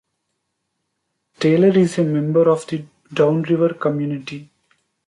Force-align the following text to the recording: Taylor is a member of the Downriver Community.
Taylor 1.39 1.77
is 1.77 1.99
a 1.99 2.03
member 2.03 2.49
of 2.49 2.65
the 2.65 2.83
Downriver 3.13 3.75
Community. 3.75 4.49